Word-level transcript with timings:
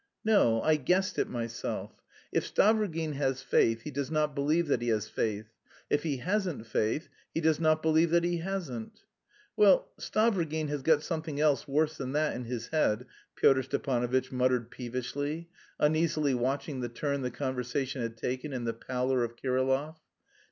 "No, 0.25 0.63
I 0.63 0.77
guessed 0.77 1.19
it 1.19 1.29
myself: 1.29 1.91
if 2.31 2.43
Stavrogin 2.43 3.13
has 3.13 3.43
faith, 3.43 3.81
he 3.83 3.91
does 3.91 4.09
not 4.09 4.33
believe 4.33 4.67
that 4.67 4.81
he 4.81 4.87
has 4.87 5.07
faith. 5.07 5.45
If 5.91 6.01
he 6.01 6.17
hasn't 6.17 6.65
faith, 6.65 7.07
he 7.35 7.39
does 7.39 7.59
not 7.59 7.83
believe 7.83 8.09
that 8.09 8.23
he 8.23 8.37
hasn't." 8.37 9.03
"Well, 9.55 9.89
Stavrogin 9.99 10.69
has 10.69 10.81
got 10.81 11.03
something 11.03 11.39
else 11.39 11.67
worse 11.67 11.97
than 11.97 12.13
that 12.13 12.35
in 12.35 12.45
his 12.45 12.69
head," 12.69 13.05
Pyotr 13.35 13.61
Stepanovitch 13.61 14.31
muttered 14.31 14.71
peevishly, 14.71 15.49
uneasily 15.79 16.33
watching 16.33 16.79
the 16.79 16.89
turn 16.89 17.21
the 17.21 17.29
conversation 17.29 18.01
had 18.01 18.17
taken 18.17 18.53
and 18.53 18.65
the 18.65 18.73
pallor 18.73 19.23
of 19.23 19.35
Kirillov. 19.35 19.97